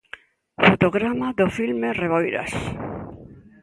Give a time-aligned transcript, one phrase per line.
[0.65, 2.51] Fotograma do filme Reboiras.